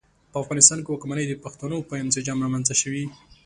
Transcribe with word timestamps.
په 0.31 0.37
افغانستان 0.43 0.79
کې 0.81 0.89
واکمنۍ 0.91 1.25
د 1.27 1.33
پښتنو 1.43 1.77
په 1.89 1.93
انسجام 2.03 2.37
رامنځته 2.45 2.75
شوې. 2.81 3.03